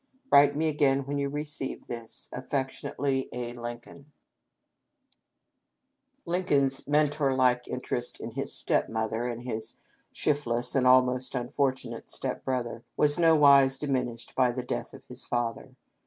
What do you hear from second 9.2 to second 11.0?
and his shiftless and